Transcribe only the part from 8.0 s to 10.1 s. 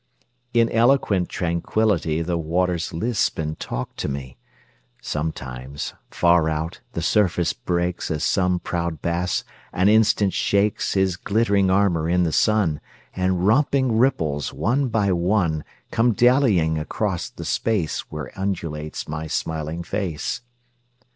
As some proud bass an